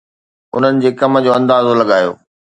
انهن 0.55 0.79
جي 0.85 0.91
ڪم 1.01 1.13
جو 1.27 1.31
اندازو 1.39 1.71
لڳايو 1.81 2.11